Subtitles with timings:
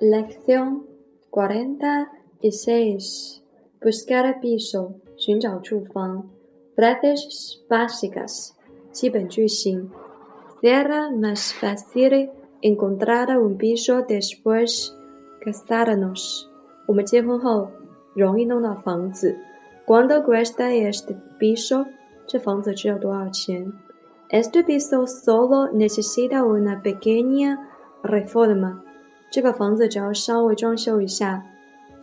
[0.00, 0.84] Lección
[1.30, 3.42] 46.
[3.80, 4.94] Buscar piso.
[5.16, 6.28] 寻找住房.
[6.76, 8.52] Frases básicas.
[8.92, 9.90] 基本句型.
[10.60, 12.30] Será más fácil
[12.62, 14.94] encontrar un piso después
[15.40, 16.48] casarnos.
[16.86, 17.70] 我们结婚后
[18.14, 19.36] 容易弄到房子。¿
[19.86, 21.86] Cuánto cuesta este piso?
[22.26, 23.72] 这房子只有多少钱？
[24.28, 27.68] Este piso solo necesita una pequeña
[28.02, 28.82] reforma.
[29.30, 31.44] 这个房子只要稍微装修一下。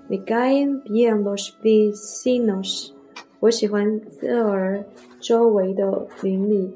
[0.10, 2.92] Me caen bien los vecinos.
[3.40, 4.84] 我喜欢这儿
[5.20, 6.74] 周围的邻里。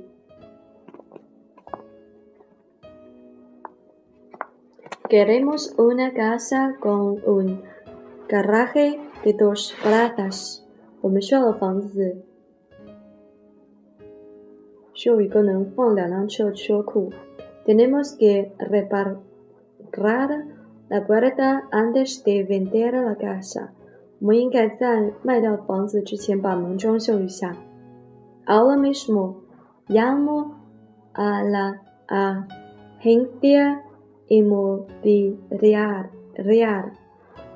[5.09, 7.61] Queremos una casa con un
[8.27, 10.59] garaje de dos plazas.
[11.01, 12.17] 我们需要的房子
[14.93, 17.11] 需要一个能放两辆车的车库。
[17.65, 18.49] Tenemos que
[19.91, 20.45] reparar
[20.89, 23.69] la puerta antes de vender la casa。
[24.19, 27.55] 我们应该在卖掉房子之前把门装修一下。
[28.45, 29.41] Ahora mismo
[29.87, 30.55] llamo
[31.13, 33.83] a la agencia
[34.27, 36.89] inmobiliaria。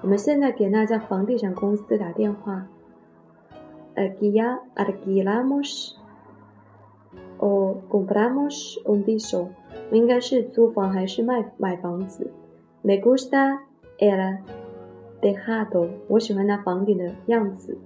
[0.02, 2.68] 我们现在给那家房地产公司打电话。
[3.96, 5.98] Aquí ya alquilamos
[7.40, 9.50] o compramos un piso。
[9.92, 12.32] 应该是租房还是卖买房子？
[12.82, 13.60] Me gusta
[14.00, 14.40] el
[15.22, 15.90] tejado。
[16.08, 17.78] 我喜欢那房顶的样子。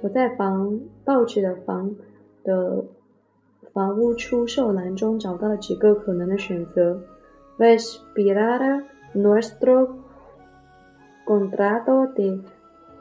[0.00, 1.94] 我在房报纸的房
[2.44, 2.84] 的。
[3.76, 7.00] 房屋出售栏中找到了几个可能的选择。
[7.58, 9.88] Ves pirara nuestro
[11.24, 12.40] contrato de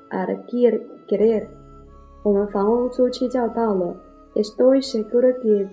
[0.09, 1.47] alquiler。
[2.23, 3.95] 我们房屋租期就要到了。
[4.35, 5.67] Estoy seguro que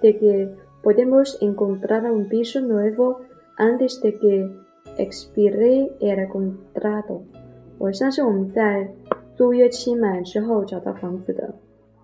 [0.00, 0.48] de que
[0.82, 3.20] podemos encontrar un piso nuevo
[3.56, 4.50] antes de que
[4.96, 7.22] expire el contrato。
[7.78, 8.88] 我相信我们在
[9.34, 11.54] 租约期满之后找到房子的。¿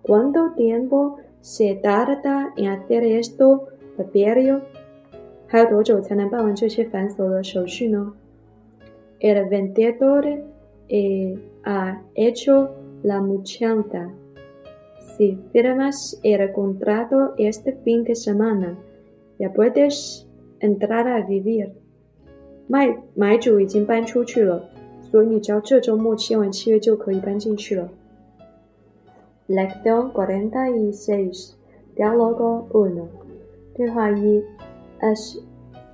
[0.03, 4.61] Cuánto tiempo se tarda en hacer esto, Papirio?
[9.19, 10.25] El vendedor
[10.89, 12.69] eh, ha hecho
[13.03, 14.11] la muchanta.
[15.17, 18.77] Si firmas el contrato este fin de semana,
[19.39, 20.27] ya puedes
[20.59, 21.71] entrar a vivir.
[22.67, 24.61] 卖买主已经搬出去了，
[25.09, 27.89] 所以你只要这周末签完契约就可以搬进去了。
[29.52, 31.58] Lección 46.
[31.94, 33.08] Diálogo 1.
[35.02, 35.38] ¿Has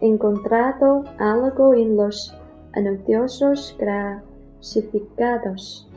[0.01, 2.39] encontrado algo en los
[2.73, 5.91] anuncios clasificados?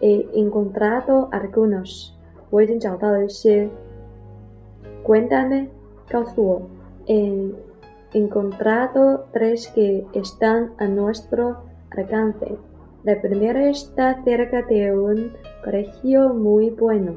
[0.00, 2.18] He encontrado algunos.
[5.02, 5.68] Cuéntame,
[7.06, 7.52] He
[8.14, 11.58] encontrado tres que están a nuestro
[11.90, 12.56] alcance.
[13.05, 15.31] La primera está cerca de un
[15.63, 17.15] colegio muy bueno.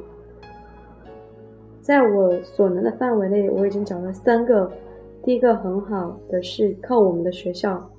[1.83, 4.73] 在我所能的范围内，我已经找了三个。
[5.23, 7.91] 第一个很好的是靠我们的学校。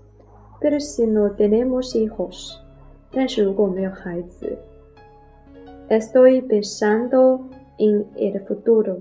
[0.59, 2.55] Pero si no tenemos hijos，
[3.11, 4.57] 但是如果没有孩子，
[5.89, 7.41] Estoy pensando
[7.77, 8.97] en el futuro.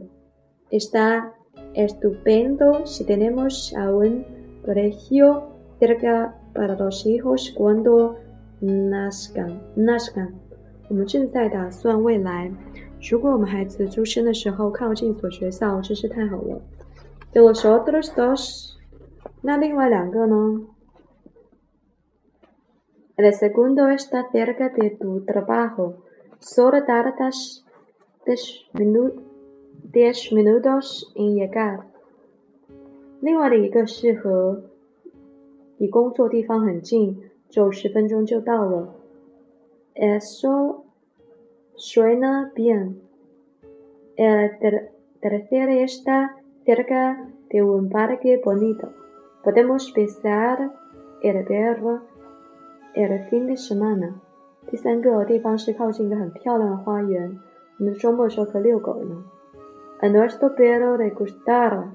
[0.70, 1.32] Está
[1.74, 4.24] estupendo si tenemos a un
[4.66, 5.44] colegio
[5.80, 8.16] cerca para los hijos cuando
[8.61, 10.33] Nasgan，Nasgan，
[10.89, 12.51] 我们正在打算未来。
[13.09, 16.61] 如果我们孩子出生的时候靠近所学校，真是太好了。
[17.31, 18.75] De los otros dos，
[19.41, 20.67] 那另外两个呢
[23.15, 25.93] ？El segundo está cerca de tu trabajo.
[26.39, 27.63] Solo tardas
[28.25, 31.83] diez minutos，diez minutos en llegar。
[33.21, 34.63] 另外的一个是和
[35.77, 37.28] 离工作地方很近。
[37.48, 38.94] 走十分钟就到了。
[39.94, 40.84] Eso
[41.76, 42.96] suena bien.
[44.16, 44.50] El
[45.20, 48.88] tercero está cerca de un parque bonito.
[49.42, 50.72] Podemos pisar
[51.22, 52.02] el perro
[52.94, 54.14] el fin de semana.
[54.66, 57.38] 第三个地方是靠近一个很漂亮的花园，
[57.78, 59.24] 我们周末的时候可以遛狗呢。
[60.00, 61.92] A nuestro perro le gustará.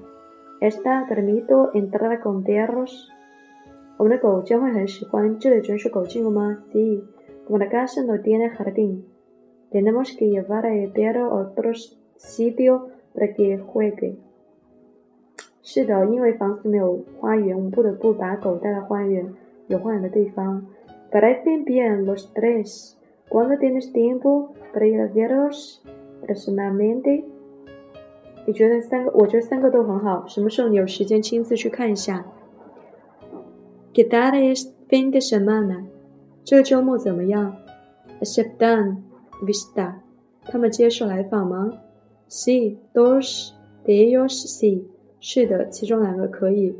[0.60, 3.10] Está permitido entrar con perros
[3.98, 5.38] 我们的狗将会很喜欢。
[5.38, 6.62] 这里准许狗进入吗？
[6.72, 7.02] Sí.
[7.46, 9.02] Como la casa no tiene jardín,
[9.70, 11.72] tenemos que llevar el perro a otro
[12.16, 14.16] sitio para que juegue.
[15.62, 19.34] 是的，因为房子没有花园，我们不得不把狗带到花园
[19.66, 20.66] 有花园的地方。
[21.10, 22.94] Parecen bien los tres.
[23.28, 25.80] Cuando tienes tiempo para ir a verlos
[26.26, 27.24] personalmente？
[28.46, 29.10] 你觉得三个？
[29.12, 30.24] 我觉得三个都很好。
[30.26, 32.24] 什么时候你有时间亲自去看一下
[33.95, 35.85] ？¿Qué tal es fin de semana？
[36.43, 37.55] 这个周末怎么样
[38.19, 38.97] ？¿Aceptan
[39.41, 39.93] visita？
[40.43, 41.71] 他们接受来访吗
[42.27, 43.53] ？Sí, dos
[43.85, 44.83] de ellos sí。
[45.21, 46.75] 是的，其中两个可以。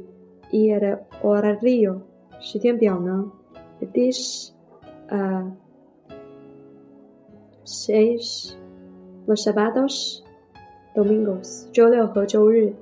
[0.51, 2.01] ¿Y el horario？
[2.41, 3.31] 时间表呢
[3.94, 4.51] ？This，
[5.07, 5.53] 呃
[7.63, 8.56] ，seis
[9.25, 10.21] los sábados,
[10.94, 12.73] domingos，周六和周日。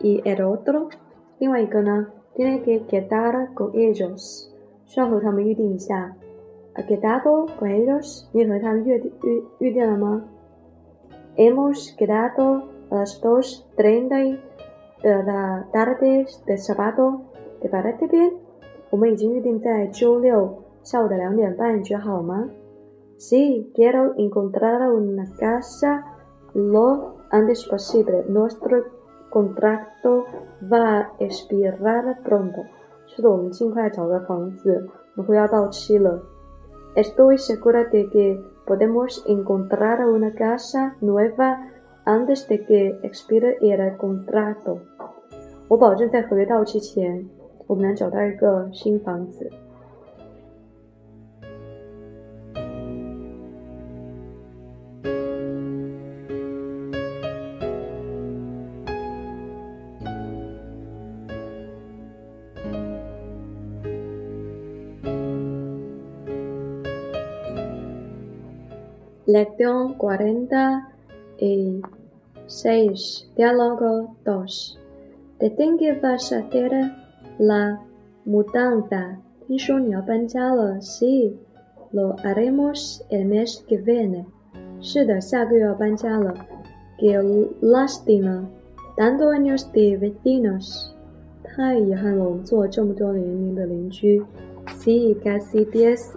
[0.00, 0.90] ¿Y el otro？
[1.38, 4.49] 另外一个呢 ？Tiene que quedar con ellos，
[4.85, 6.15] 需要和他们预定一下。¿
[6.75, 8.25] Ha quedado con ellos？
[8.31, 10.23] 你和他们约定预预定了吗？
[11.35, 14.39] Hemos quedado a las dos treinta de
[15.03, 17.21] la tarde de sábado.
[17.61, 18.33] ¿Te parece bien？
[18.89, 22.49] 我们已经预定在周六下午的两点半，你觉得好吗？
[23.17, 26.03] Sí, quiero encontrar una casa
[26.53, 28.23] lo antes posible.
[28.27, 28.83] Nuestro
[29.30, 30.26] contrato
[30.70, 32.64] va a expirar pronto.
[33.06, 36.20] 是的，我们尽快找个房子，我会要到期了。
[36.94, 41.58] Estoy segura de que podemos encontrar una casa nueva
[42.04, 44.78] antes de que expire el contrato。
[45.68, 47.28] 我保证在合约到期前，
[47.66, 49.50] 我们能找到一个新房子。
[69.28, 70.88] Lección cuarenta
[71.38, 71.82] y
[72.46, 73.28] seis.
[73.36, 74.80] Diálogo dos.
[75.38, 76.72] ¿De qué vas a hacer
[77.38, 77.78] la
[78.24, 79.20] mudanza?
[80.80, 81.36] Sí,
[81.92, 84.26] lo haremos el mes que viene.
[86.98, 88.48] Qué lástima.
[88.96, 90.96] Tantos años de vecinos.
[94.78, 96.16] Sí, casi diez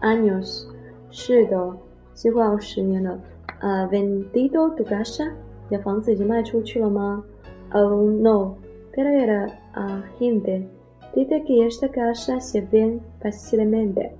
[0.00, 0.66] años.
[1.10, 1.89] 是的。
[2.14, 3.18] 几乎要十年了。
[3.60, 5.30] 啊，vendido tu casa？
[5.68, 7.24] 你的房子已经卖出去了吗
[7.72, 10.66] ？Oh no，pero era a gente
[11.14, 14.10] dice que esta casa se vende fácilmente。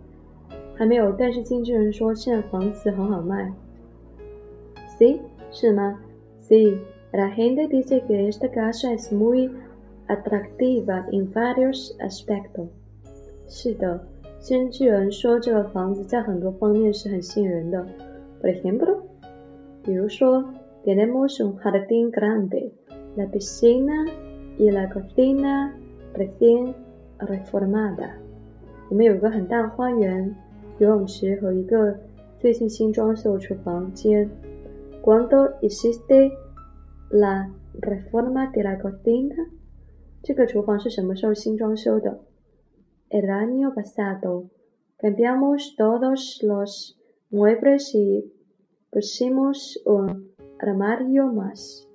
[0.77, 3.53] 还没有，但是经纪人说现在房子很好卖。
[4.99, 5.21] Sí，
[5.51, 5.99] 是吗
[6.43, 9.51] ？Sí，la gente dice que esta casa es muy
[10.07, 12.69] atractiva en varios aspectos。
[13.49, 14.01] 是的。
[14.41, 17.87] 经纪人说，这个房子在很多方面是很吸引人的。
[18.41, 19.03] Por ejemplo，
[19.85, 20.43] 比如说
[20.83, 22.73] ，tenemos un jardín grande,
[23.17, 24.09] la piscina
[24.57, 25.73] y la cocina
[26.15, 26.73] recién
[27.19, 28.13] reformada。
[28.89, 30.35] 我们有一个很大的花园、
[30.79, 31.95] 游泳池和一个
[32.39, 34.29] 最近新装修的厨房间。
[35.03, 36.33] ¿Cuándo hiciste
[37.11, 37.51] la
[37.81, 39.49] reforma de la cocina？
[40.23, 42.19] 这个厨房是什么时候新装修的
[43.10, 44.50] ？El año pasado
[44.98, 46.98] cambiamos todos los
[47.30, 48.32] muebles y
[48.92, 51.88] pusimos un armario más.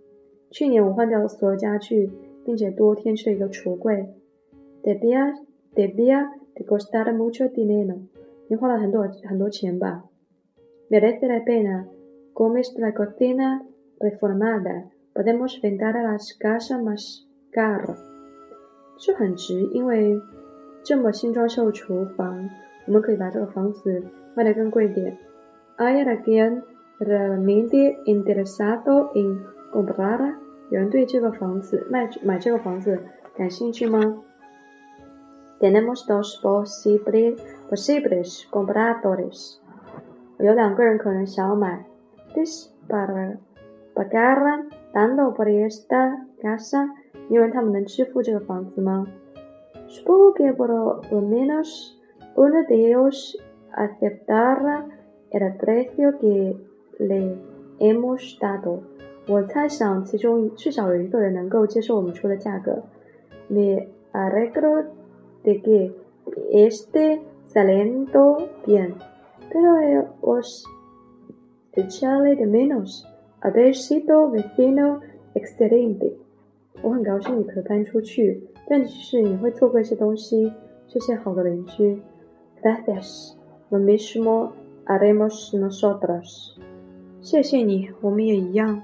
[0.50, 2.10] 去年我换掉了所有家具，
[2.44, 4.08] 并且多添置了一个橱柜。
[4.82, 5.34] Debía
[5.74, 7.98] debía de costar mucho dinero.
[8.48, 10.04] 你花了很多很多钱吧？
[10.90, 11.86] Merece la pena.
[12.34, 13.62] Con esta cocina
[13.98, 17.98] reformada podemos vender las casas más caras.
[18.98, 20.18] 这很值，因为
[20.85, 22.47] 这么新装修厨房，
[22.85, 24.03] 我们可以把这个房子
[24.35, 25.17] 卖得更贵点。
[25.77, 26.61] ¿Hay alguien
[26.99, 29.39] realmente interesado en
[29.73, 30.35] comprar？
[30.69, 32.99] 有人对这个房子卖买这个房子
[33.35, 34.21] 感兴趣吗
[35.59, 39.57] ？Tenemos dos posibles posibles compradores。
[40.37, 41.83] 有两个人可能想要买。
[42.35, 43.37] This para
[43.95, 46.89] pagar tanto por esta casa？
[47.29, 49.07] 因为他们能支付这个房子吗
[49.87, 51.99] ？Supongo que por lo menos
[52.35, 53.37] uno de ellos
[53.73, 54.85] aceptará
[55.31, 56.55] el precio que
[56.99, 57.35] le
[57.79, 58.81] hemos dado.
[63.49, 64.85] Me alegro
[65.43, 65.95] de que
[66.51, 68.95] esté saliendo bien,
[69.51, 70.65] pero os
[71.73, 73.07] echarle de menos
[73.41, 75.01] haber sido vecino
[75.33, 76.17] excelente.
[76.81, 78.41] 我很高兴你可以搬出去。
[78.67, 80.51] 但是你会错过一些东西，
[80.87, 82.01] 这些好的邻居。
[82.63, 83.33] Gracias,
[83.69, 84.51] lo mismo
[84.85, 86.55] haremos nosotros。
[87.21, 88.81] 谢谢你，我们也一样。